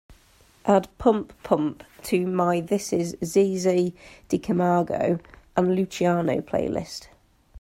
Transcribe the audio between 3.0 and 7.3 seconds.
zezé di camargo & luciano playlist